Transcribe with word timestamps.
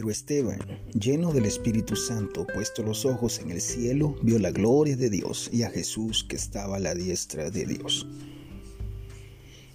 Pero 0.00 0.10
Esteban, 0.10 0.58
lleno 0.98 1.30
del 1.30 1.44
Espíritu 1.44 1.94
Santo, 1.94 2.46
puesto 2.46 2.82
los 2.82 3.04
ojos 3.04 3.38
en 3.40 3.50
el 3.50 3.60
cielo, 3.60 4.16
vio 4.22 4.38
la 4.38 4.50
gloria 4.50 4.96
de 4.96 5.10
Dios 5.10 5.50
y 5.52 5.62
a 5.62 5.68
Jesús 5.68 6.24
que 6.24 6.36
estaba 6.36 6.78
a 6.78 6.80
la 6.80 6.94
diestra 6.94 7.50
de 7.50 7.66
Dios. 7.66 8.06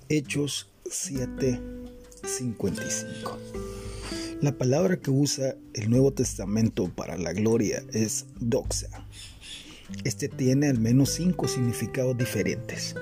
Hechos 0.10 0.72
7:55 0.86 3.38
La 4.42 4.58
palabra 4.58 4.98
que 4.98 5.12
usa 5.12 5.56
el 5.76 5.92
Nuevo 5.92 6.12
Testamento 6.12 6.90
para 6.90 7.20
la 7.20 7.32
gloria 7.32 7.84
es 7.94 8.26
doxa. 8.40 8.90
Este 10.06 10.28
tiene 10.28 10.70
al 10.70 10.80
menos 10.80 11.12
cinco 11.12 11.48
significados 11.48 12.18
diferentes. 12.18 12.96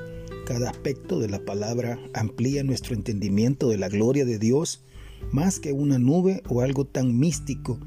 Cada 0.46 0.72
aspecto 0.72 1.22
de 1.22 1.30
la 1.30 1.40
palabra 1.40 1.98
amplía 2.14 2.66
nuestro 2.66 2.96
entendimiento 2.96 3.70
de 3.70 3.78
la 3.78 3.88
gloria 3.88 4.26
de 4.26 4.40
Dios 4.40 4.84
más 5.32 5.60
que 5.60 5.74
una 5.74 6.00
nube 6.00 6.44
o 6.50 6.62
algo 6.62 6.86
tan 6.86 7.18
místico 7.18 7.80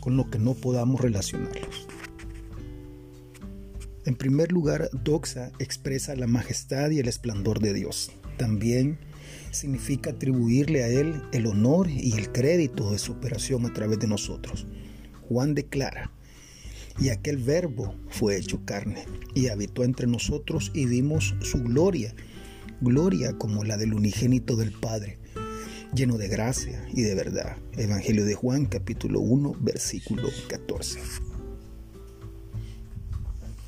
con 0.00 0.16
lo 0.16 0.30
que 0.30 0.38
no 0.38 0.54
podamos 0.54 1.00
relacionarlos. 1.00 1.86
En 4.04 4.16
primer 4.16 4.52
lugar, 4.52 4.90
doxa 4.92 5.50
expresa 5.58 6.14
la 6.14 6.26
majestad 6.26 6.90
y 6.90 6.98
el 6.98 7.08
esplendor 7.08 7.60
de 7.60 7.72
Dios. 7.72 8.12
También 8.36 8.98
significa 9.50 10.10
atribuirle 10.10 10.82
a 10.82 10.88
Él 10.88 11.22
el 11.32 11.46
honor 11.46 11.88
y 11.88 12.12
el 12.12 12.30
crédito 12.30 12.90
de 12.90 12.98
su 12.98 13.12
operación 13.12 13.64
a 13.64 13.72
través 13.72 13.98
de 13.98 14.06
nosotros. 14.06 14.66
Juan 15.28 15.54
declara, 15.54 16.10
y 17.00 17.08
aquel 17.08 17.38
verbo 17.38 17.94
fue 18.08 18.36
hecho 18.36 18.64
carne 18.64 19.04
y 19.34 19.48
habitó 19.48 19.84
entre 19.84 20.06
nosotros 20.06 20.70
y 20.74 20.86
vimos 20.86 21.34
su 21.40 21.62
gloria, 21.62 22.14
gloria 22.80 23.32
como 23.38 23.64
la 23.64 23.76
del 23.76 23.94
unigénito 23.94 24.54
del 24.56 24.70
Padre, 24.70 25.18
lleno 25.94 26.18
de 26.18 26.28
gracia 26.28 26.84
y 26.92 27.02
de 27.02 27.14
verdad. 27.14 27.56
Evangelio 27.76 28.24
de 28.24 28.34
Juan 28.34 28.66
capítulo 28.66 29.20
1 29.20 29.56
versículo 29.60 30.28
14. 30.48 31.00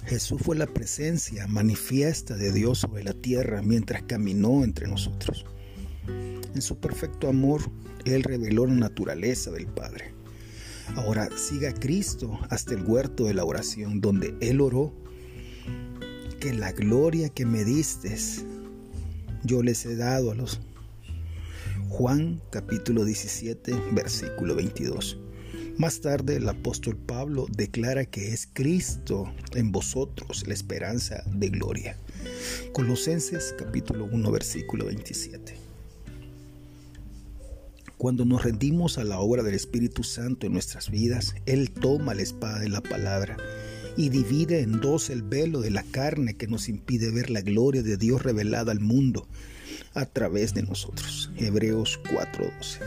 Jesús 0.06 0.40
fue 0.42 0.56
la 0.56 0.66
presencia 0.66 1.46
manifiesta 1.46 2.36
de 2.36 2.52
Dios 2.52 2.78
sobre 2.78 3.04
la 3.04 3.12
tierra 3.12 3.62
mientras 3.62 4.02
caminó 4.02 4.64
entre 4.64 4.88
nosotros. 4.88 5.44
En 6.06 6.62
su 6.62 6.78
perfecto 6.78 7.28
amor, 7.28 7.62
Él 8.04 8.22
reveló 8.22 8.66
la 8.66 8.74
naturaleza 8.74 9.50
del 9.50 9.66
Padre. 9.66 10.12
Ahora 10.94 11.28
siga 11.36 11.74
Cristo 11.74 12.38
hasta 12.50 12.74
el 12.74 12.84
huerto 12.84 13.24
de 13.24 13.34
la 13.34 13.44
oración, 13.44 14.00
donde 14.00 14.34
Él 14.40 14.60
oró, 14.60 14.92
que 16.40 16.54
la 16.54 16.72
gloria 16.72 17.28
que 17.28 17.44
me 17.46 17.64
diste 17.64 18.16
yo 19.42 19.62
les 19.62 19.86
he 19.86 19.96
dado 19.96 20.32
a 20.32 20.34
los... 20.34 20.60
Juan 21.96 22.42
capítulo 22.50 23.06
17, 23.06 23.72
versículo 23.92 24.54
22. 24.54 25.16
Más 25.78 26.02
tarde 26.02 26.36
el 26.36 26.46
apóstol 26.46 26.94
Pablo 26.94 27.46
declara 27.48 28.04
que 28.04 28.34
es 28.34 28.46
Cristo 28.52 29.32
en 29.54 29.72
vosotros 29.72 30.46
la 30.46 30.52
esperanza 30.52 31.24
de 31.24 31.48
gloria. 31.48 31.96
Colosenses 32.74 33.54
capítulo 33.56 34.10
1 34.12 34.30
versículo 34.30 34.84
27. 34.84 35.54
Cuando 37.96 38.26
nos 38.26 38.44
rendimos 38.44 38.98
a 38.98 39.04
la 39.04 39.18
obra 39.18 39.42
del 39.42 39.54
Espíritu 39.54 40.04
Santo 40.04 40.46
en 40.46 40.52
nuestras 40.52 40.90
vidas, 40.90 41.34
Él 41.46 41.70
toma 41.70 42.12
la 42.12 42.20
espada 42.20 42.58
de 42.58 42.68
la 42.68 42.82
palabra 42.82 43.38
y 43.96 44.10
divide 44.10 44.60
en 44.60 44.82
dos 44.82 45.08
el 45.08 45.22
velo 45.22 45.62
de 45.62 45.70
la 45.70 45.82
carne 45.82 46.36
que 46.36 46.46
nos 46.46 46.68
impide 46.68 47.10
ver 47.10 47.30
la 47.30 47.40
gloria 47.40 47.82
de 47.82 47.96
Dios 47.96 48.22
revelada 48.22 48.70
al 48.70 48.80
mundo 48.80 49.26
a 49.96 50.06
través 50.06 50.54
de 50.54 50.62
nosotros. 50.62 51.30
Hebreos 51.36 51.98
4:12. 52.12 52.78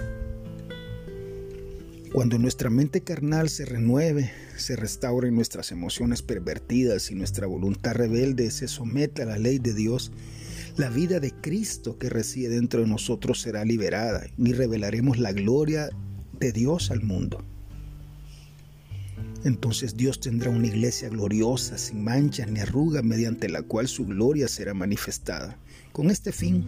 Cuando 2.14 2.40
nuestra 2.40 2.70
mente 2.70 3.02
carnal 3.02 3.50
se 3.50 3.66
renueve, 3.66 4.32
se 4.58 4.76
restauren 4.76 5.36
nuestras 5.36 5.72
emociones 5.72 6.22
pervertidas 6.22 7.12
y 7.12 7.16
nuestra 7.16 7.46
voluntad 7.46 7.94
rebelde 7.94 8.50
se 8.52 8.68
somete 8.68 9.24
a 9.24 9.26
la 9.26 9.38
ley 9.38 9.60
de 9.60 9.74
Dios, 9.74 10.12
la 10.76 10.90
vida 10.90 11.20
de 11.20 11.32
Cristo 11.32 11.98
que 11.98 12.10
reside 12.10 12.50
dentro 12.50 12.82
de 12.82 12.88
nosotros 12.88 13.42
será 13.42 13.66
liberada 13.66 14.26
y 14.38 14.54
revelaremos 14.54 15.20
la 15.20 15.34
gloria 15.34 15.90
de 16.40 16.52
Dios 16.52 16.90
al 16.90 17.02
mundo. 17.02 17.44
Entonces 19.44 19.96
Dios 19.96 20.20
tendrá 20.20 20.50
una 20.50 20.68
iglesia 20.68 21.10
gloriosa, 21.10 21.78
sin 21.78 22.04
manchas 22.04 22.50
ni 22.50 22.60
arrugas, 22.60 23.04
mediante 23.04 23.48
la 23.48 23.62
cual 23.62 23.88
su 23.88 24.06
gloria 24.06 24.48
será 24.48 24.74
manifestada. 24.74 25.58
Con 25.92 26.12
este 26.12 26.32
fin, 26.32 26.66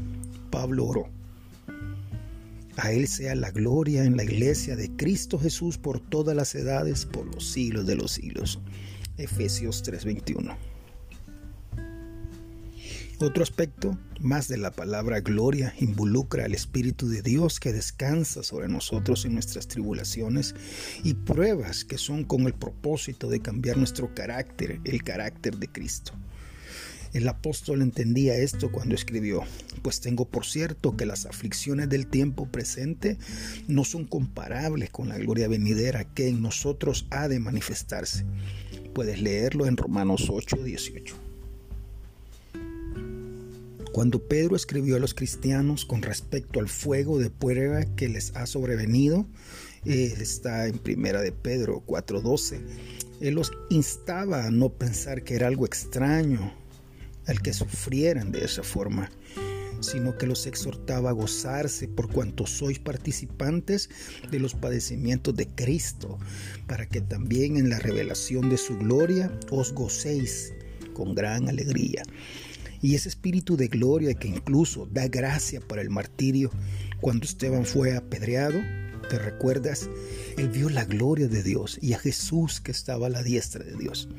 Pablo 0.49 0.85
oró. 0.85 1.09
A 2.77 2.93
Él 2.93 3.07
sea 3.07 3.35
la 3.35 3.51
gloria 3.51 4.05
en 4.05 4.15
la 4.15 4.23
iglesia 4.23 4.75
de 4.77 4.89
Cristo 4.95 5.37
Jesús 5.37 5.77
por 5.77 5.99
todas 5.99 6.35
las 6.35 6.55
edades, 6.55 7.05
por 7.05 7.25
los 7.25 7.51
siglos 7.51 7.85
de 7.85 7.95
los 7.95 8.11
siglos. 8.11 8.59
Efesios 9.17 9.83
3:21. 9.83 10.55
Otro 13.23 13.43
aspecto 13.43 13.99
más 14.19 14.47
de 14.47 14.57
la 14.57 14.71
palabra 14.71 15.19
gloria 15.19 15.75
involucra 15.79 16.45
al 16.45 16.55
Espíritu 16.55 17.07
de 17.07 17.21
Dios 17.21 17.59
que 17.59 17.71
descansa 17.71 18.41
sobre 18.41 18.67
nosotros 18.67 19.25
en 19.25 19.35
nuestras 19.35 19.67
tribulaciones 19.67 20.55
y 21.03 21.13
pruebas 21.13 21.85
que 21.85 21.99
son 21.99 22.23
con 22.23 22.47
el 22.47 22.55
propósito 22.55 23.29
de 23.29 23.39
cambiar 23.39 23.77
nuestro 23.77 24.15
carácter, 24.15 24.79
el 24.85 25.03
carácter 25.03 25.57
de 25.57 25.67
Cristo. 25.67 26.13
El 27.13 27.27
apóstol 27.27 27.83
entendía 27.83 28.37
esto 28.37 28.71
cuando 28.71 28.95
escribió, 28.95 29.43
pues 29.83 30.01
tengo 30.01 30.25
por 30.25 30.43
cierto 30.43 30.97
que 30.97 31.05
las 31.05 31.27
aflicciones 31.27 31.89
del 31.89 32.07
tiempo 32.07 32.47
presente 32.47 33.19
no 33.67 33.83
son 33.83 34.05
comparables 34.05 34.89
con 34.89 35.09
la 35.09 35.19
gloria 35.19 35.47
venidera 35.47 36.05
que 36.05 36.27
en 36.27 36.41
nosotros 36.41 37.05
ha 37.11 37.27
de 37.27 37.39
manifestarse. 37.39 38.25
Puedes 38.95 39.21
leerlo 39.21 39.67
en 39.67 39.77
Romanos 39.77 40.27
8, 40.27 40.63
18. 40.63 41.30
Cuando 43.91 44.25
Pedro 44.25 44.55
escribió 44.55 44.95
a 44.95 44.99
los 44.99 45.13
cristianos 45.13 45.85
con 45.85 46.01
respecto 46.01 46.61
al 46.61 46.69
fuego 46.69 47.19
de 47.19 47.29
prueba 47.29 47.83
que 47.83 48.07
les 48.07 48.33
ha 48.35 48.45
sobrevenido, 48.45 49.27
eh, 49.85 50.13
está 50.19 50.67
en 50.67 50.77
primera 50.77 51.21
de 51.21 51.33
Pedro 51.33 51.83
4:12, 51.85 52.61
él 53.19 53.35
los 53.35 53.51
instaba 53.69 54.45
a 54.45 54.51
no 54.51 54.69
pensar 54.69 55.23
que 55.23 55.35
era 55.35 55.47
algo 55.47 55.65
extraño 55.65 56.53
al 57.27 57.41
que 57.41 57.51
sufrieran 57.51 58.31
de 58.31 58.45
esa 58.45 58.63
forma, 58.63 59.11
sino 59.81 60.17
que 60.17 60.25
los 60.25 60.47
exhortaba 60.47 61.09
a 61.09 61.13
gozarse 61.13 61.87
por 61.87 62.09
cuanto 62.11 62.47
sois 62.47 62.79
participantes 62.79 63.89
de 64.31 64.39
los 64.39 64.53
padecimientos 64.53 65.35
de 65.35 65.47
Cristo, 65.47 66.17
para 66.65 66.87
que 66.87 67.01
también 67.01 67.57
en 67.57 67.69
la 67.69 67.79
revelación 67.79 68.49
de 68.49 68.57
su 68.57 68.77
gloria 68.77 69.31
os 69.49 69.73
gocéis 69.73 70.53
con 70.93 71.13
gran 71.13 71.49
alegría. 71.49 72.03
Y 72.81 72.95
ese 72.95 73.09
espíritu 73.09 73.57
de 73.57 73.67
gloria 73.67 74.13
que 74.15 74.27
incluso 74.27 74.87
da 74.91 75.07
gracia 75.07 75.61
para 75.61 75.81
el 75.81 75.89
martirio, 75.89 76.51
cuando 76.99 77.25
Esteban 77.25 77.65
fue 77.65 77.95
apedreado, 77.95 78.59
¿te 79.09 79.19
recuerdas? 79.19 79.89
Él 80.37 80.49
vio 80.49 80.69
la 80.69 80.85
gloria 80.85 81.27
de 81.27 81.43
Dios 81.43 81.77
y 81.81 81.93
a 81.93 81.99
Jesús 81.99 82.59
que 82.59 82.71
estaba 82.71 83.07
a 83.07 83.11
la 83.11 83.23
diestra 83.23 83.63
de 83.63 83.75
Dios. 83.75 84.09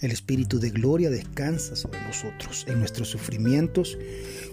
El 0.00 0.10
Espíritu 0.10 0.58
de 0.58 0.70
gloria 0.70 1.08
descansa 1.08 1.76
sobre 1.76 2.00
nosotros 2.02 2.66
en 2.68 2.78
nuestros 2.78 3.08
sufrimientos 3.08 3.96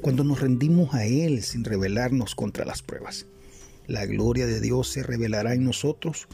cuando 0.01 0.23
nos 0.23 0.39
rendimos 0.39 0.93
a 0.93 1.05
Él 1.05 1.43
sin 1.43 1.63
rebelarnos 1.63 2.35
contra 2.35 2.63
las 2.63 2.81
pruebas. 2.81 3.25
La 3.87 4.05
gloria 4.05 4.45
de 4.45 4.61
Dios 4.61 4.87
se 4.87 5.03
revelará 5.03 5.53
en 5.53 5.65
nosotros 5.65 6.27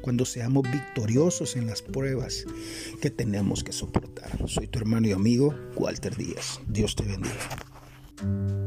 cuando 0.00 0.24
seamos 0.24 0.70
victoriosos 0.70 1.56
en 1.56 1.66
las 1.66 1.82
pruebas 1.82 2.44
que 3.00 3.10
tenemos 3.10 3.64
que 3.64 3.72
soportar. 3.72 4.48
Soy 4.48 4.66
tu 4.66 4.78
hermano 4.78 5.08
y 5.08 5.12
amigo 5.12 5.54
Walter 5.76 6.16
Díaz. 6.16 6.60
Dios 6.66 6.96
te 6.96 7.04
bendiga. 7.04 8.57